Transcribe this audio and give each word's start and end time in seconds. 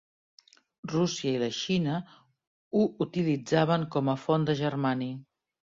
Rússia 0.93 1.29
i 1.33 1.41
la 1.43 1.49
Xina 1.57 1.99
ho 2.79 2.87
utilitzaven 3.07 3.87
com 3.99 4.13
a 4.17 4.19
font 4.27 4.51
de 4.51 4.59
germani. 4.67 5.15